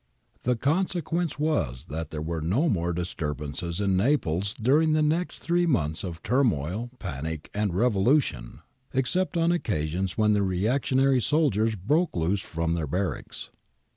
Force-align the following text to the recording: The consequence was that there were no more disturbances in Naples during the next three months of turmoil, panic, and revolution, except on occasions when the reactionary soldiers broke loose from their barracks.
The 0.41 0.55
consequence 0.55 1.37
was 1.37 1.85
that 1.91 2.09
there 2.09 2.23
were 2.23 2.41
no 2.41 2.69
more 2.69 2.91
disturbances 2.91 3.79
in 3.79 3.95
Naples 3.95 4.55
during 4.55 4.93
the 4.93 5.03
next 5.03 5.37
three 5.37 5.67
months 5.67 6.03
of 6.03 6.23
turmoil, 6.23 6.89
panic, 6.97 7.51
and 7.53 7.71
revolution, 7.75 8.61
except 8.95 9.37
on 9.37 9.51
occasions 9.51 10.17
when 10.17 10.33
the 10.33 10.41
reactionary 10.41 11.21
soldiers 11.21 11.75
broke 11.75 12.15
loose 12.15 12.41
from 12.41 12.73
their 12.73 12.87
barracks. 12.87 13.51